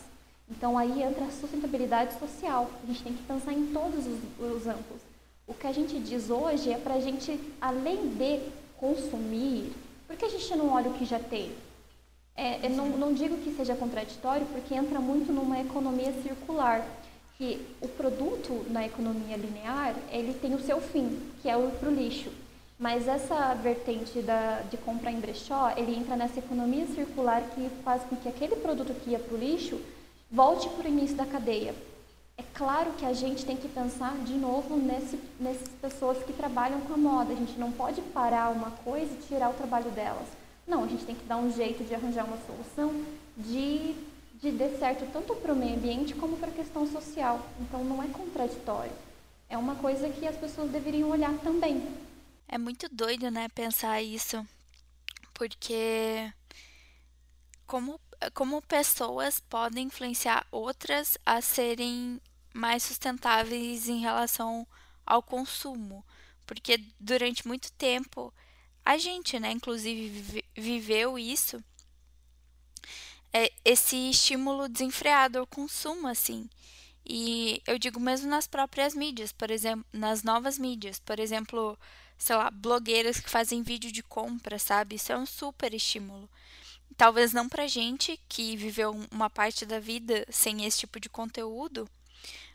[0.50, 2.70] Então aí entra a sustentabilidade social.
[2.82, 5.00] A gente tem que pensar em todos os, os amplos.
[5.46, 8.40] O que a gente diz hoje é para a gente, além de
[8.78, 9.72] consumir,
[10.06, 11.52] por que a gente não olha o que já tem?
[12.36, 16.86] É, eu não, não digo que seja contraditório, porque entra muito numa economia circular,
[17.36, 21.88] que o produto na economia linear, ele tem o seu fim, que é o para
[21.88, 22.30] o lixo.
[22.78, 28.02] Mas essa vertente da, de compra em brechó, ele entra nessa economia circular que faz
[28.04, 29.80] com que aquele produto que ia para o lixo
[30.30, 31.74] volte para o início da cadeia.
[32.36, 36.80] É claro que a gente tem que pensar de novo nesse, nessas pessoas que trabalham
[36.80, 37.32] com a moda.
[37.32, 40.26] A gente não pode parar uma coisa e tirar o trabalho delas.
[40.66, 43.04] Não, a gente tem que dar um jeito de arranjar uma solução
[43.36, 43.94] de,
[44.40, 47.44] de dar certo tanto para o meio ambiente como para a questão social.
[47.60, 48.92] Então não é contraditório.
[49.48, 51.86] É uma coisa que as pessoas deveriam olhar também.
[52.48, 54.46] É muito doido, né, pensar isso,
[55.34, 56.30] porque
[57.66, 57.98] como,
[58.30, 62.20] como pessoas podem influenciar outras a serem
[62.54, 64.66] mais sustentáveis em relação
[65.04, 66.04] ao consumo,
[66.46, 68.32] porque durante muito tempo
[68.84, 71.62] a gente, né, inclusive viveu isso,
[73.32, 76.48] é, esse estímulo desenfreado ao consumo, assim.
[77.04, 81.78] E eu digo mesmo nas próprias mídias, por exemplo, nas novas mídias, por exemplo,
[82.18, 84.96] sei lá, blogueiras que fazem vídeo de compra, sabe?
[84.96, 86.28] Isso é um super estímulo.
[86.96, 91.88] Talvez não pra gente que viveu uma parte da vida sem esse tipo de conteúdo,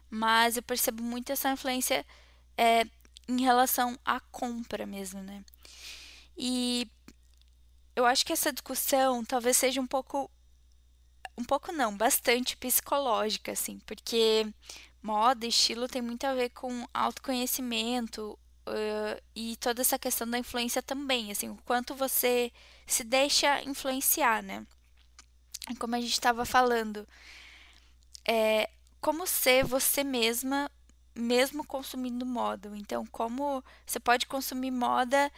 [0.09, 2.05] mas eu percebo muito essa influência
[2.57, 2.85] é,
[3.27, 5.43] em relação à compra mesmo, né?
[6.37, 6.89] E
[7.95, 10.29] eu acho que essa discussão talvez seja um pouco
[11.37, 14.47] um pouco não, bastante psicológica, assim, porque
[15.03, 20.81] moda, estilo tem muito a ver com autoconhecimento uh, e toda essa questão da influência
[20.81, 22.51] também, assim, o quanto você
[22.85, 24.65] se deixa influenciar, né?
[25.79, 27.07] Como a gente estava falando,
[28.25, 28.69] é
[29.01, 30.71] como ser você mesma,
[31.15, 32.71] mesmo consumindo moda.
[32.75, 35.31] Então, como você pode consumir moda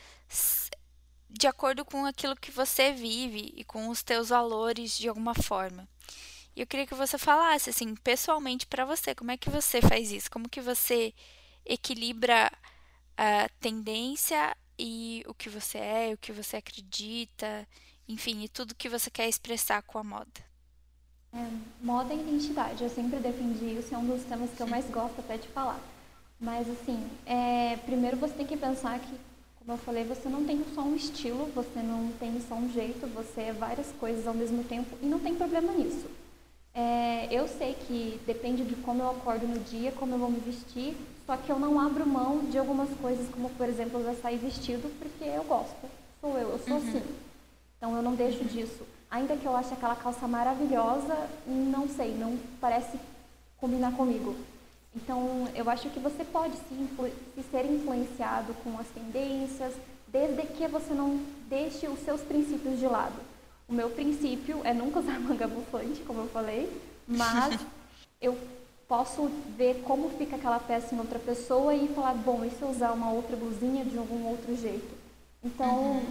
[1.29, 5.87] de acordo com aquilo que você vive e com os teus valores de alguma forma.
[6.55, 10.11] E eu queria que você falasse assim, pessoalmente para você, como é que você faz
[10.11, 10.31] isso?
[10.31, 11.13] Como que você
[11.65, 12.51] equilibra
[13.21, 17.67] a tendência e o que você é, o que você acredita,
[18.07, 20.39] enfim, e tudo que você quer expressar com a moda?
[21.33, 21.45] É,
[21.81, 25.19] moda e identidade, eu sempre defendi isso, é um dos temas que eu mais gosto
[25.19, 25.81] até de falar.
[26.39, 29.13] Mas assim, é, primeiro você tem que pensar que
[29.59, 33.05] como eu falei, você não tem só um estilo, você não tem só um jeito,
[33.07, 36.07] você é várias coisas ao mesmo tempo e não tem problema nisso.
[36.73, 40.39] É, eu sei que depende de como eu acordo no dia, como eu vou me
[40.39, 40.95] vestir,
[41.29, 44.91] só que eu não abro mão de algumas coisas, como por exemplo, eu sair vestido
[44.97, 45.87] porque eu gosto.
[46.19, 46.89] Sou eu, eu sou uhum.
[46.89, 47.03] assim.
[47.77, 48.81] Então eu não deixo disso.
[49.11, 52.97] Ainda que eu ache aquela calça maravilhosa, não sei, não parece
[53.57, 54.35] combinar comigo.
[54.95, 56.89] Então, eu acho que você pode se,
[57.35, 59.75] se ser influenciado com as tendências,
[60.07, 63.21] desde que você não deixe os seus princípios de lado.
[63.67, 66.75] O meu princípio é nunca usar manga bufante, como eu falei,
[67.07, 67.59] mas
[68.19, 68.35] eu
[68.89, 72.69] posso ver como fica aquela peça em outra pessoa e falar, bom, e se eu
[72.69, 74.97] usar uma outra blusinha de algum outro jeito?
[75.43, 76.05] Então, uhum.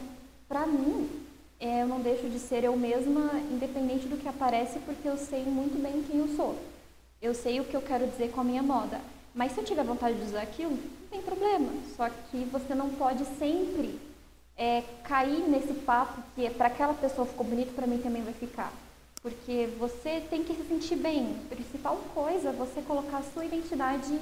[0.48, 1.10] para mim,
[1.58, 5.42] é, eu não deixo de ser eu mesma, independente do que aparece, porque eu sei
[5.42, 6.56] muito bem quem eu sou.
[7.20, 9.00] Eu sei o que eu quero dizer com a minha moda.
[9.34, 11.72] Mas se eu tiver vontade de usar aquilo, não tem problema.
[11.96, 13.98] Só que você não pode sempre
[14.56, 18.34] é, cair nesse papo que é para aquela pessoa ficou bonito, para mim também vai
[18.34, 18.72] ficar.
[19.28, 21.36] Porque você tem que se sentir bem.
[21.52, 24.18] A principal coisa é você colocar a sua identidade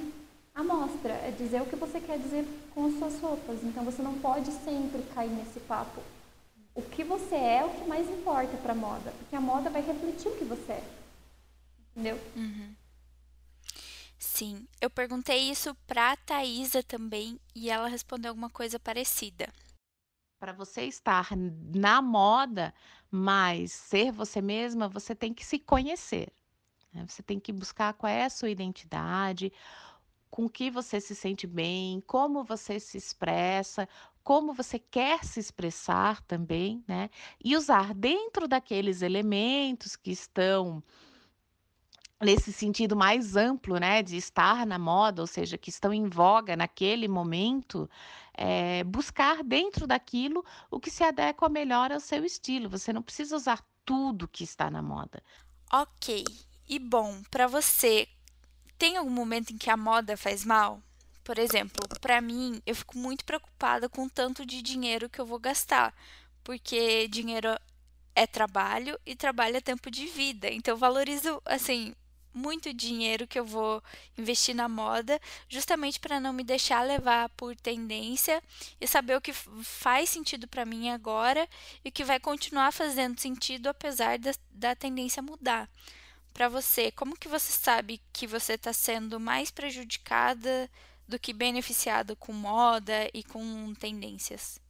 [0.52, 3.62] à mostra, é dizer o que você quer dizer com as suas roupas.
[3.62, 6.02] Então você não pode sempre cair nesse papo.
[6.74, 9.70] O que você é é o que mais importa para a moda, porque a moda
[9.70, 10.84] vai refletir o que você é.
[11.92, 12.20] Entendeu?
[12.34, 12.74] Uhum.
[14.18, 19.48] Sim, eu perguntei isso pra Thaisa também e ela respondeu alguma coisa parecida.
[20.38, 21.28] Para você estar
[21.74, 22.74] na moda,
[23.16, 26.28] mas ser você mesma, você tem que se conhecer.
[26.92, 27.04] Né?
[27.08, 29.52] Você tem que buscar qual é a sua identidade,
[30.30, 33.88] com que você se sente bem, como você se expressa,
[34.22, 37.08] como você quer se expressar também, né?
[37.42, 40.82] E usar dentro daqueles elementos que estão
[42.20, 46.56] nesse sentido mais amplo, né, de estar na moda, ou seja, que estão em voga
[46.56, 47.88] naquele momento,
[48.36, 52.68] é, buscar dentro daquilo o que se adequa melhor ao seu estilo.
[52.68, 55.22] Você não precisa usar tudo que está na moda.
[55.72, 56.24] Ok.
[56.68, 58.08] E bom, para você,
[58.78, 60.82] tem algum momento em que a moda faz mal?
[61.24, 65.26] Por exemplo, para mim, eu fico muito preocupada com o tanto de dinheiro que eu
[65.26, 65.94] vou gastar,
[66.44, 67.48] porque dinheiro
[68.14, 70.48] é trabalho e trabalho é tempo de vida.
[70.48, 71.94] Então, eu valorizo, assim,
[72.36, 73.82] muito dinheiro que eu vou
[74.16, 75.18] investir na moda,
[75.48, 78.42] justamente para não me deixar levar por tendência
[78.80, 81.48] e saber o que faz sentido para mim agora
[81.84, 85.68] e o que vai continuar fazendo sentido apesar da, da tendência mudar.
[86.34, 90.70] Para você, como que você sabe que você está sendo mais prejudicada
[91.08, 94.60] do que beneficiada com moda e com tendências?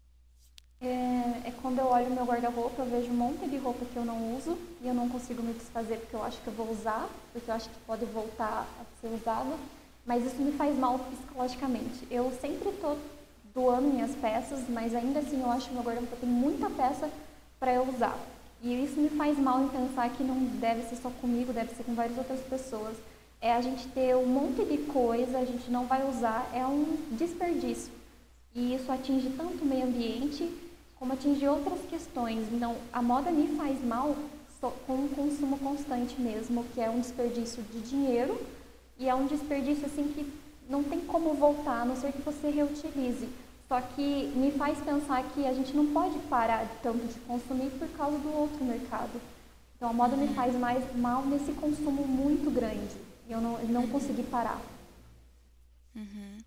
[0.81, 4.05] É, é, quando eu olho meu guarda-roupa, eu vejo um monte de roupa que eu
[4.05, 7.09] não uso e eu não consigo me desfazer porque eu acho que eu vou usar,
[7.33, 9.57] porque eu acho que pode voltar a ser usada,
[10.05, 12.07] mas isso me faz mal psicologicamente.
[12.11, 12.99] Eu sempre estou
[13.55, 17.09] doando minhas peças, mas ainda assim eu acho que meu guarda-roupa tem muita peça
[17.59, 18.19] para eu usar.
[18.63, 21.85] E isso me faz mal em pensar que não deve ser só comigo, deve ser
[21.85, 22.97] com várias outras pessoas.
[23.41, 26.97] É a gente ter um monte de coisa, a gente não vai usar, é um
[27.13, 27.93] desperdício.
[28.55, 30.51] E isso atinge tanto o meio ambiente
[30.99, 32.47] como atingir outras questões.
[32.53, 34.17] Então, a moda me faz mal
[34.87, 38.41] com um consumo constante mesmo, que é um desperdício de dinheiro
[38.99, 40.27] e é um desperdício assim que
[40.69, 43.29] não tem como voltar, a não ser que você reutilize.
[43.69, 47.89] Só que me faz pensar que a gente não pode parar tanto de consumir por
[47.91, 49.21] causa do outro mercado.
[49.77, 52.97] Então a moda me faz mais mal nesse consumo muito grande
[53.29, 54.61] e eu não, não consegui parar.
[55.95, 56.39] Uhum.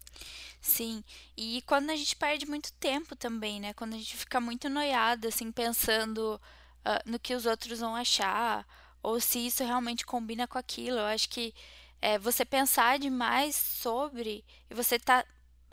[0.70, 1.04] Sim,
[1.36, 3.74] e quando a gente perde muito tempo também, né?
[3.74, 6.40] Quando a gente fica muito noiado, assim, pensando
[6.86, 8.66] ah, no que os outros vão achar,
[9.04, 10.98] ou se isso realmente combina com aquilo.
[11.00, 11.54] Eu acho que
[12.02, 15.26] é, você pensar demais sobre e você tá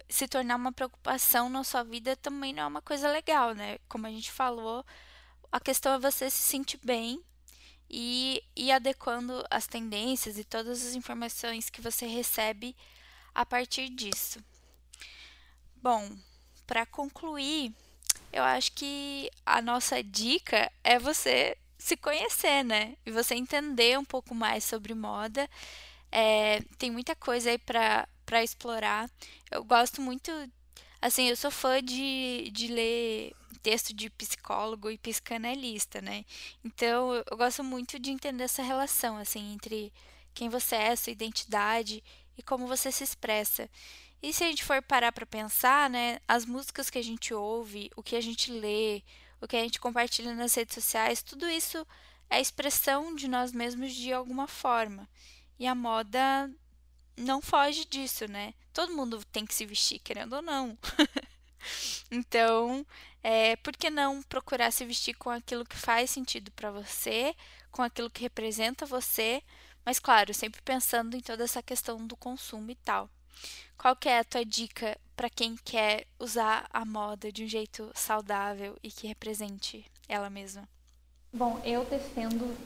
[0.09, 3.79] se tornar uma preocupação na sua vida também não é uma coisa legal, né?
[3.89, 4.85] Como a gente falou,
[5.53, 7.23] a questão é você se sentir bem
[7.91, 12.77] e ir adequando as tendências e todas as informações que você recebe
[13.35, 14.41] a partir disso.
[15.89, 16.11] Bom,
[16.67, 17.73] para concluir,
[18.33, 22.97] eu acho que a nossa dica é você se conhecer, né?
[23.07, 25.49] E você entender um pouco mais sobre moda.
[26.11, 29.09] É, tem muita coisa aí para explorar.
[29.49, 30.33] Eu gosto muito,
[31.01, 33.33] assim, eu sou fã de, de ler
[33.63, 36.25] texto de psicólogo e psicanalista, né?
[36.65, 39.93] Então, eu gosto muito de entender essa relação, assim, entre
[40.35, 42.03] quem você é, sua identidade
[42.37, 43.71] e como você se expressa.
[44.27, 47.93] E se a gente for parar para pensar, né, as músicas que a gente ouve,
[47.95, 49.05] o que a gente lê,
[49.41, 51.87] o que a gente compartilha nas redes sociais, tudo isso
[52.29, 55.09] é expressão de nós mesmos de alguma forma.
[55.61, 56.51] E a moda
[57.17, 58.53] não foge disso, né?
[58.73, 60.77] Todo mundo tem que se vestir, querendo ou não.
[62.11, 62.85] então,
[63.23, 67.33] é, por que não procurar se vestir com aquilo que faz sentido para você,
[67.71, 69.41] com aquilo que representa você,
[69.85, 73.09] mas claro, sempre pensando em toda essa questão do consumo e tal.
[73.77, 77.91] Qual que é a tua dica para quem quer usar a moda de um jeito
[77.95, 80.69] saudável e que represente ela mesma?
[81.33, 82.57] Bom, eu defendo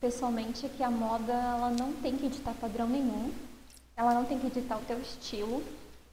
[0.00, 3.32] pessoalmente que a moda ela não tem que ditar padrão nenhum,
[3.96, 5.62] ela não tem que ditar o teu estilo,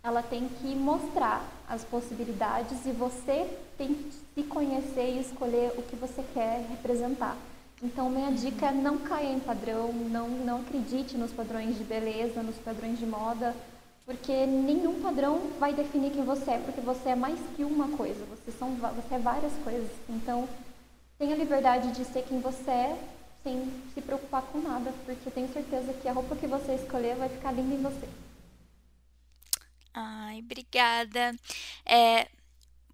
[0.04, 3.48] ela tem que mostrar as possibilidades e você
[3.78, 7.38] tem que se conhecer e escolher o que você quer representar.
[7.84, 12.44] Então, minha dica é não caia em padrão, não, não acredite nos padrões de beleza,
[12.44, 13.56] nos padrões de moda,
[14.12, 18.26] porque nenhum padrão vai definir quem você é, porque você é mais que uma coisa,
[18.26, 19.90] você, são, você é várias coisas.
[20.10, 20.50] Então,
[21.18, 23.10] tenha liberdade de ser quem você é,
[23.42, 27.30] sem se preocupar com nada, porque tenho certeza que a roupa que você escolher vai
[27.30, 28.10] ficar linda em você.
[29.94, 31.34] Ai, obrigada.
[31.86, 32.28] É,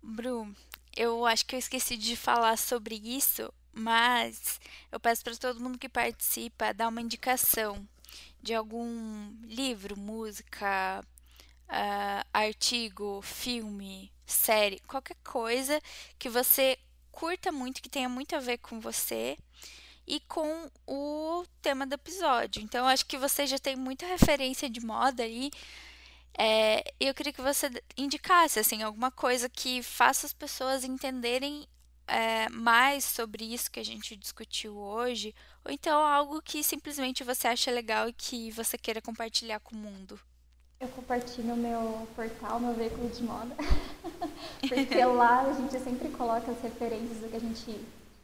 [0.04, 0.48] Bru,
[0.96, 4.60] eu acho que eu esqueci de falar sobre isso, mas
[4.92, 7.88] eu peço para todo mundo que participa dar uma indicação
[8.48, 11.04] de algum livro, música,
[11.68, 15.82] uh, artigo, filme, série, qualquer coisa
[16.18, 16.80] que você
[17.12, 19.38] curta muito, que tenha muito a ver com você
[20.08, 22.62] e com o tema do episódio.
[22.62, 25.52] Então, acho que você já tem muita referência de moda aí.
[26.38, 31.68] É, eu queria que você indicasse assim alguma coisa que faça as pessoas entenderem
[32.08, 37.48] é, mais sobre isso que a gente discutiu hoje, ou então algo que simplesmente você
[37.48, 40.20] acha legal e que você queira compartilhar com o mundo.
[40.80, 43.56] Eu compartilho meu portal, meu veículo de moda,
[44.68, 47.80] porque lá a gente sempre coloca as referências do que a gente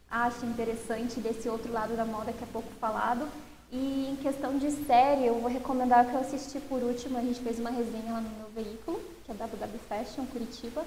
[0.10, 3.28] acha interessante desse outro lado da moda que é pouco falado.
[3.72, 7.18] E em questão de série, eu vou recomendar o que eu assisti por último.
[7.18, 10.86] A gente fez uma resenha lá no meu veículo, que é WW Fashion Curitiba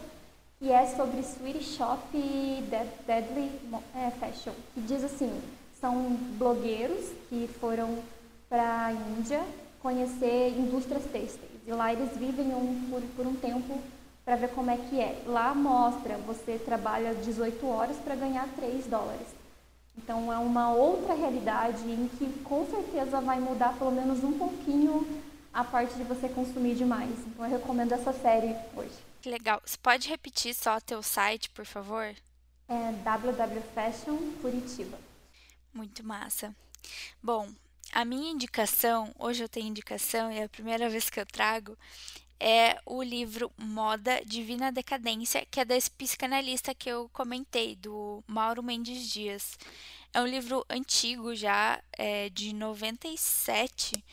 [0.67, 2.01] e é sobre Sweet Shop
[3.07, 3.53] Deadly
[3.95, 5.31] é, Fashion, que diz assim,
[5.81, 7.99] são blogueiros que foram
[8.49, 9.41] para a Índia
[9.81, 11.53] conhecer indústrias têxteis.
[11.65, 13.79] E lá eles vivem um, por, por um tempo
[14.25, 15.23] para ver como é que é.
[15.25, 19.29] Lá mostra, você trabalha 18 horas para ganhar 3 dólares.
[19.97, 25.07] Então é uma outra realidade em que com certeza vai mudar pelo menos um pouquinho
[25.55, 27.15] a parte de você consumir demais.
[27.25, 29.07] Então eu recomendo essa série hoje.
[29.27, 29.61] Que legal.
[29.65, 32.15] Você pode repetir só o teu site, por favor?
[32.69, 34.97] É WW Fashion Curitiba.
[35.75, 36.55] Muito massa.
[37.21, 37.51] Bom,
[37.93, 41.77] a minha indicação, hoje eu tenho indicação e é a primeira vez que eu trago,
[42.39, 48.63] é o livro Moda Divina Decadência, que é desse psicanalista que eu comentei, do Mauro
[48.63, 49.59] Mendes Dias.
[50.15, 54.05] É um livro antigo já, é de 97,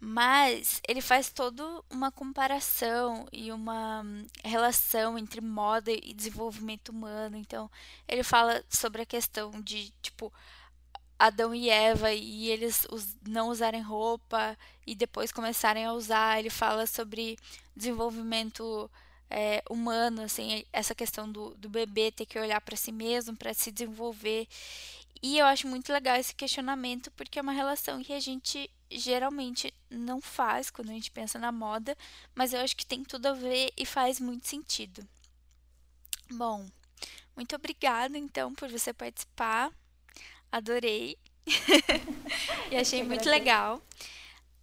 [0.00, 4.04] mas ele faz toda uma comparação e uma
[4.44, 7.36] relação entre moda e desenvolvimento humano.
[7.36, 7.70] Então,
[8.06, 10.32] ele fala sobre a questão de, tipo,
[11.18, 12.86] Adão e Eva e eles
[13.26, 16.38] não usarem roupa e depois começarem a usar.
[16.38, 17.36] Ele fala sobre
[17.74, 18.88] desenvolvimento
[19.28, 23.52] é, humano, assim, essa questão do, do bebê ter que olhar para si mesmo, para
[23.52, 24.46] se desenvolver.
[25.22, 29.72] E eu acho muito legal esse questionamento porque é uma relação que a gente geralmente
[29.90, 31.96] não faz quando a gente pensa na moda,
[32.34, 35.06] mas eu acho que tem tudo a ver e faz muito sentido.
[36.30, 36.66] Bom,
[37.36, 39.72] muito obrigada então por você participar.
[40.50, 41.16] Adorei.
[42.70, 43.82] e achei muito legal.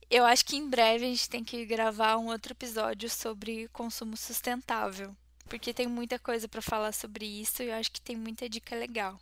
[0.09, 4.15] eu acho que em breve a gente tem que gravar um outro episódio sobre consumo
[4.15, 5.15] sustentável,
[5.49, 8.75] porque tem muita coisa para falar sobre isso e eu acho que tem muita dica
[8.75, 9.19] legal.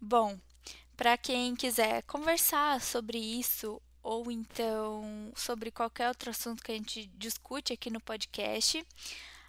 [0.00, 0.38] Bom,
[0.96, 7.06] para quem quiser conversar sobre isso ou então sobre qualquer outro assunto que a gente
[7.14, 8.82] discute aqui no podcast,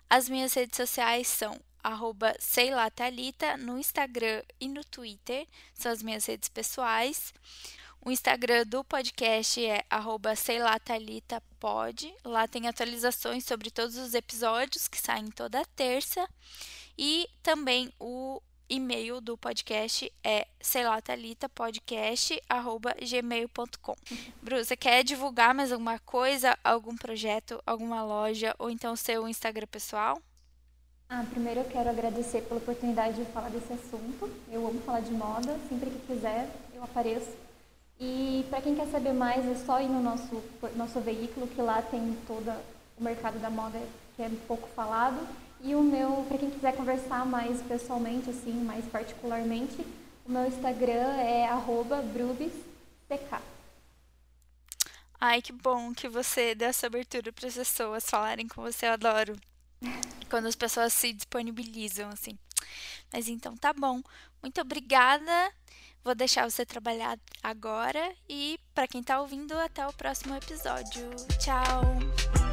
[0.10, 2.36] as minhas redes sociais são arroba
[2.93, 7.34] Thalita, no Instagram e no Twitter, são as minhas redes pessoais.
[8.04, 10.34] O Instagram do podcast é arroba
[11.60, 12.14] pod.
[12.26, 16.28] Lá tem atualizações sobre todos os episódios que saem toda terça.
[16.97, 18.41] E também o
[18.72, 20.47] e-mail do podcast é
[23.05, 23.95] gmail.com.
[24.41, 29.67] Bru, você quer divulgar mais alguma coisa, algum projeto, alguma loja ou então seu Instagram
[29.67, 30.17] pessoal?
[31.09, 34.32] Ah, primeiro eu quero agradecer pela oportunidade de falar desse assunto.
[34.49, 37.32] Eu amo falar de moda, sempre que quiser eu apareço.
[37.99, 40.41] E para quem quer saber mais, é só ir no nosso,
[40.78, 42.49] nosso veículo, que lá tem todo
[42.97, 43.80] o mercado da moda
[44.15, 45.19] que é pouco falado.
[45.64, 49.86] E o meu, para quem quiser conversar mais pessoalmente, assim, mais particularmente,
[50.26, 51.47] o meu Instagram é
[52.14, 52.72] brubistk.
[55.20, 58.93] Ai, que bom que você dê essa abertura para as pessoas falarem com você, eu
[58.93, 59.36] adoro.
[60.30, 62.38] Quando as pessoas se disponibilizam, assim.
[63.12, 64.01] Mas então tá bom.
[64.41, 65.51] Muito obrigada.
[66.03, 71.12] Vou deixar você trabalhar agora e para quem está ouvindo, até o próximo episódio.
[71.39, 72.51] Tchau!